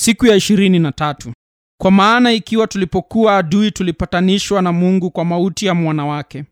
siku 0.00 0.26
ya 0.26 0.36
ishirini 0.36 0.78
na 0.78 0.92
tatu. 0.92 1.32
Kwa 1.80 1.90
maana 1.90 2.32
ikiwa 2.32 2.66
tulipokuwa 2.66 3.36
adui 3.36 3.70
tulipatanishwa 3.70 4.62
na 4.62 4.72
mungu 4.72 5.10
kwa 5.10 5.24
mauti 5.24 5.66
ya 5.66 5.74
mwana 5.74 6.06
wake. 6.06 6.44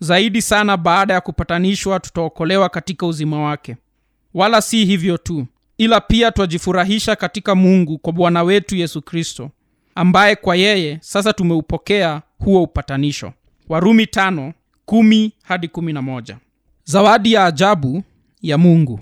Zaidi 0.00 0.42
sana 0.42 0.76
baada 0.76 1.14
ya 1.14 1.20
kupatanishwa 1.20 2.00
tutaokolewa 2.00 2.68
katika 2.68 3.06
uzima 3.06 3.40
wake. 3.42 3.76
Wala 4.34 4.60
si 4.60 4.84
hivyo 4.84 5.16
tu 5.18 5.46
ila 5.78 6.00
pia 6.00 6.32
twajifurahisha 6.32 7.16
katika 7.16 7.54
mungu 7.54 7.98
kwa 7.98 8.12
bwana 8.12 8.42
wetu 8.42 8.76
yesu 8.76 9.02
kristo 9.02 9.50
ambaye 9.94 10.36
kwa 10.36 10.56
yeye 10.56 10.98
sasa 11.00 11.32
tumeupokea 11.32 12.22
huo 12.38 12.62
upatanisho. 12.62 13.32
Warumi 13.68 14.06
tano, 14.06 14.52
kumi 14.84 15.32
hadi 15.42 15.68
kumi 15.68 15.92
na 15.92 16.02
moja. 16.02 16.36
zawadi 16.84 17.32
ya 17.32 17.44
ajabu 17.44 18.02
ya 18.42 18.58
mungu. 18.58 19.00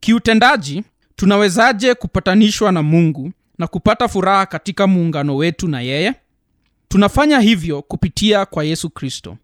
Kiutendaji 0.00 0.84
tunawezaje 1.22 1.94
kupatanishwa 1.94 2.72
na 2.72 2.82
mungu 2.82 3.32
na 3.58 3.66
kupata 3.66 4.08
furaha 4.08 4.46
katika 4.46 4.86
muungano 4.86 5.36
wetu 5.36 5.68
na 5.68 5.80
yeye? 5.80 6.14
Tunafanya 6.88 7.40
hivyo 7.40 7.82
kupitia 7.82 8.46
kwa 8.46 8.64
yesu 8.64 8.90
kristo. 8.90 9.36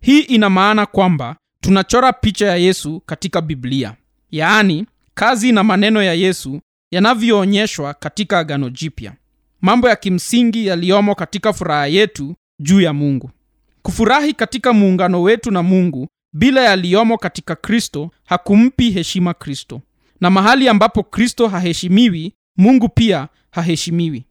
Hii 0.00 0.20
ina 0.20 0.50
maana 0.50 0.86
kwamba 0.86 1.36
tunachora 1.60 2.12
picha 2.12 2.46
ya 2.46 2.56
yesu 2.56 3.02
katika 3.06 3.40
biblia. 3.40 3.94
Yaani 4.30 4.86
kazi 5.14 5.52
na 5.52 5.64
maneno 5.64 6.02
ya 6.02 6.14
yesu 6.14 6.60
yanavyoonyeshwa 6.90 7.94
katika 7.94 8.38
agano 8.38 8.70
jipya. 8.70 9.12
Mambo 9.60 9.88
ya 9.88 9.96
kimsingi 9.96 10.66
yaliyomo 10.66 11.14
katika 11.14 11.52
furaha 11.52 11.86
yetu 11.86 12.34
juu 12.60 12.80
ya 12.80 12.92
mungu. 12.92 13.30
Kufurahi 13.82 14.32
katika 14.32 14.72
muungano 14.72 15.22
wetu 15.22 15.50
na 15.50 15.62
mungu 15.62 16.08
bila 16.32 16.60
yaliyomo 16.60 17.18
katika 17.18 17.56
kristo 17.56 18.10
hakumpi 18.24 18.90
heshima 18.90 19.34
kristo 19.34 19.80
na 20.20 20.30
mahali 20.30 20.68
ambapo 20.68 21.02
kristo 21.02 21.48
haheshimiwi 21.48 22.32
mungu 22.56 22.88
pia 22.88 23.28
haheshimiwi. 23.50 24.24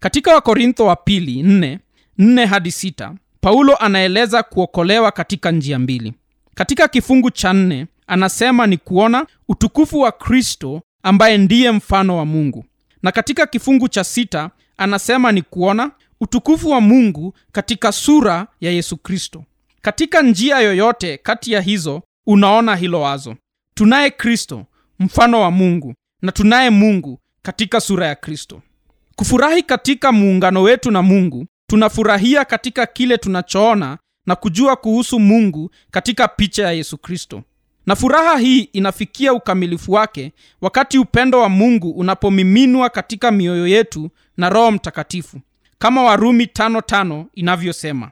Katika 0.00 0.34
wakorintho 0.34 0.86
wa 0.86 0.96
pili 0.96 1.42
4, 1.42 1.78
4 2.18 2.46
hadi 2.46 2.70
sita, 2.72 3.14
paulo 3.40 3.76
anaeleza 3.76 4.42
kuokolewa 4.42 5.12
katika 5.12 5.50
njia 5.50 5.78
mbili. 5.78 6.12
Katika 6.54 6.88
kifungu 6.88 7.30
cha 7.30 7.52
nne 7.52 7.86
anasema 8.06 8.66
ni 8.66 8.76
kuona 8.76 9.26
utukufu 9.48 10.00
wa 10.00 10.12
kristo 10.12 10.82
ambaye 11.02 11.38
ndiye 11.38 11.70
mfano 11.70 12.16
wa 12.16 12.24
mungu. 12.24 12.64
Na 13.02 13.12
katika 13.12 13.46
kifungu 13.46 13.88
cha 13.88 14.04
sita 14.04 14.50
anasema 14.76 15.32
ni 15.32 15.42
kuona 15.42 15.90
utukufu 16.20 16.70
wa 16.70 16.80
mungu 16.80 17.34
katika 17.52 17.92
sura 17.92 18.46
ya 18.60 18.70
yesu 18.70 18.96
kristo. 18.96 19.44
Katika 19.82 20.22
njia 20.22 20.58
yoyote 20.60 21.18
kati 21.18 21.52
ya 21.52 21.60
hizo 21.60 22.02
unaona 22.26 22.76
hilo 22.76 23.00
wazo. 23.00 23.36
Tunaye 23.74 24.10
kristo 24.10 24.66
mfano 24.98 25.40
wa 25.40 25.50
mungu 25.50 25.94
na 26.22 26.32
tunaye 26.32 26.70
mungu 26.70 27.20
katika 27.42 27.80
sura 27.80 28.06
ya 28.06 28.14
kristo. 28.14 28.62
Kufurahi 29.16 29.62
katika 29.62 30.12
muungano 30.12 30.62
wetu 30.62 30.90
na 30.90 31.02
mungu 31.02 31.46
tunafurahia 31.66 32.44
katika 32.44 32.86
kile 32.86 33.18
tunachoona 33.18 33.98
na 34.26 34.36
kujua 34.36 34.76
kuhusu 34.76 35.18
mungu 35.20 35.70
katika 35.90 36.28
picha 36.28 36.62
ya 36.62 36.72
yesu 36.72 36.98
kristo. 36.98 37.42
Na 37.86 37.96
furaha 37.96 38.38
hii 38.38 38.60
inafikia 38.60 39.32
ukamilifu 39.32 39.92
wake 39.92 40.32
wakati 40.60 40.98
upendo 40.98 41.40
wa 41.40 41.48
mungu 41.48 41.90
unapomiminwa 41.90 42.90
katika 42.90 43.30
mioyo 43.30 43.66
yetu 43.66 44.10
na 44.36 44.48
roho 44.50 44.70
mtakatifu 44.70 45.40
kama 45.78 46.02
warumi 46.02 46.46
tano 46.46 46.80
tano 46.80 47.26
inavyosema. 47.34 48.10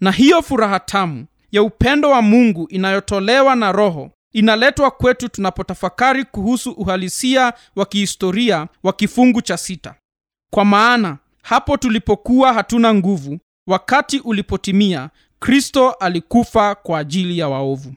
Na 0.00 0.10
hiyo 0.10 0.42
furaha 0.42 0.80
tamu 0.80 1.26
ya 1.52 1.62
upendo 1.62 2.10
wa 2.10 2.22
mungu 2.22 2.66
inayotolewa 2.70 3.54
na 3.56 3.72
roho 3.72 4.10
inaletwa 4.32 4.90
kwetu 4.90 5.28
tunapotafakari 5.28 6.24
kuhusu 6.24 6.70
uhalisia 6.70 7.52
wa 7.76 7.86
kihistoria 7.86 8.68
wa 8.82 8.92
kifungu 8.92 9.42
cha 9.42 9.56
sita. 9.56 9.94
Kwa 10.50 10.64
maana 10.64 11.18
hapo 11.42 11.76
tulipokuwa 11.76 12.52
hatuna 12.52 12.94
nguvu 12.94 13.38
wakati 13.66 14.18
ulipotimia 14.20 15.10
kristo 15.40 15.90
alikufa 15.90 16.74
kwa 16.74 16.98
ajili 16.98 17.38
ya 17.38 17.48
waovu. 17.48 17.94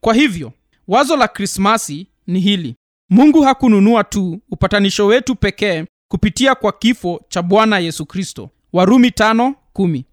Kwa 0.00 0.14
hivyo 0.14 0.52
wazo 0.88 1.16
la 1.16 1.28
krismasi 1.28 2.06
ni 2.26 2.40
hili. 2.40 2.76
Mungu 3.10 3.42
hakununua 3.42 4.04
tu 4.04 4.40
upatanisho 4.50 5.06
wetu 5.06 5.34
pekee 5.36 5.84
kupitia 6.10 6.54
kwa 6.54 6.72
kifo 6.72 7.20
cha 7.28 7.42
bwana 7.42 7.78
yesu 7.78 8.06
kristo. 8.06 8.50
Warumi 8.72 9.10
tano, 9.10 9.54
kumi. 9.72 10.04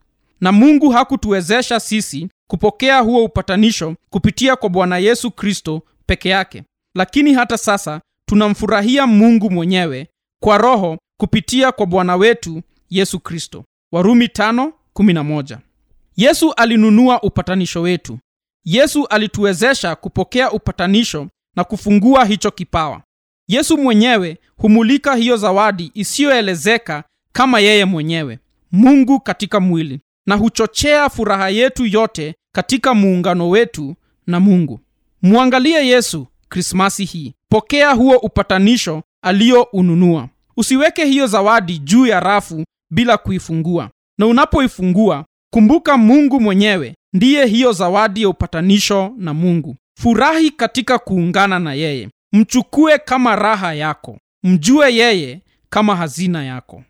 na 0.42 0.52
mungu 0.52 0.90
hakutuwezesha 0.90 1.80
sisi 1.80 2.30
kupokea 2.50 3.00
huo 3.00 3.24
upatanisho 3.24 3.96
kupitia 4.10 4.56
kwa 4.56 4.70
bwana 4.70 4.98
yesu 4.98 5.32
kristo 5.32 5.82
peke 6.06 6.30
yake. 6.30 6.64
Lakini 6.96 7.34
hata 7.34 7.58
sasa 7.58 8.02
tunamfurahia 8.26 9.08
mungu 9.08 9.52
mwenyewe 9.52 10.08
kwa 10.44 10.58
roho 10.58 10.98
kupitia 11.20 11.72
kwa 11.72 11.86
bwana 11.86 12.16
wetu 12.16 12.62
yesu 12.90 13.20
kristo. 13.20 13.66
Warumi 13.94 14.26
5:11 14.26 15.58
yesu 16.18 16.54
alinunua 16.54 17.22
upatanisho 17.24 17.82
wetu. 17.82 18.20
Yesu 18.66 19.06
alituwezesha 19.08 19.96
kupokea 19.96 20.52
upatanisho 20.52 21.28
na 21.56 21.64
kufungua 21.64 22.26
hicho 22.26 22.52
kipawa. 22.52 23.02
Yesu 23.48 23.78
mwenyewe 23.78 24.38
humulika 24.58 25.16
hiyo 25.16 25.38
zawadi 25.38 25.92
isiyoelezeka 25.94 27.04
kama 27.34 27.60
yeye 27.60 27.86
mwenyewe 27.86 28.40
mungu 28.72 29.20
katika 29.20 29.60
mwili 29.60 30.00
na 30.28 30.36
huchochea 30.36 31.10
furaha 31.10 31.50
yetu 31.50 31.86
yote 31.86 32.36
katika 32.56 32.94
muungano 32.94 33.50
wetu 33.50 33.96
na 34.28 34.40
mungu. 34.40 34.80
Mwangalie 35.22 35.88
yesu 35.88 36.28
krismasi 36.50 37.06
hii. 37.06 37.34
Pokea 37.50 37.92
huo 37.92 38.18
upatanisho 38.18 39.04
aliyoununua 39.24 40.30
usiweke 40.58 41.06
hiyo 41.06 41.28
zawadi 41.28 41.78
juu 41.80 42.06
ya 42.06 42.20
rafu 42.20 42.64
bila 42.92 43.18
kuifungua. 43.18 43.90
Na 44.18 44.28
unapoifungua 44.28 45.26
kumbuka 45.54 45.98
mungu 45.98 46.40
mwenyewe 46.40 46.96
ndiye 47.14 47.46
hiyo 47.46 47.72
zawadi 47.72 48.22
ya 48.22 48.30
upatanisho 48.30 49.14
na 49.18 49.34
mungu. 49.34 49.76
Furahi 50.00 50.52
katika 50.52 51.00
kuungana 51.00 51.60
na 51.60 51.74
yeye. 51.74 52.10
Mchukue 52.34 52.98
kama 52.98 53.36
raha 53.36 53.74
yako. 53.74 54.18
Mjue 54.44 54.96
yeye 54.96 55.42
kama 55.70 55.96
hazina 55.96 56.44
yako 56.44 56.84